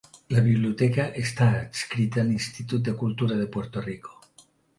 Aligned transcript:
La 0.35 0.39
biblioteca 0.45 1.03
està 1.23 1.49
adscrita 1.57 2.23
a 2.23 2.25
l'Institut 2.31 2.89
de 2.89 2.95
Cultura 3.03 3.39
de 3.45 3.47
Puerto 3.59 3.87
Rico. 3.91 4.19